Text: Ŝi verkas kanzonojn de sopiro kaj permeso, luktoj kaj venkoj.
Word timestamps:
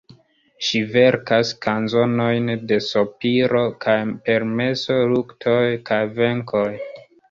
Ŝi 0.67 0.79
verkas 0.95 1.51
kanzonojn 1.65 2.49
de 2.73 2.81
sopiro 2.87 3.63
kaj 3.87 3.97
permeso, 4.27 5.01
luktoj 5.17 5.65
kaj 5.93 6.05
venkoj. 6.21 6.71